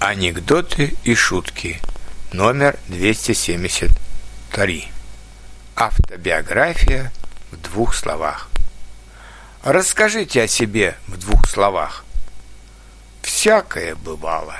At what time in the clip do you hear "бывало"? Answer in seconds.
13.94-14.56